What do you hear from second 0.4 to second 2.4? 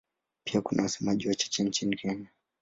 Pia kuna wasemaji wachache nchini Kenya.